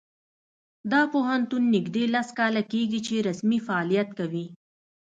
دا 0.91 1.01
پوهنتون 1.13 1.63
نږدې 1.75 2.03
لس 2.13 2.27
کاله 2.39 2.61
کیږي 2.71 2.99
چې 3.07 3.15
رسمي 3.27 3.59
فعالیت 3.67 4.09
کوي 4.19 4.45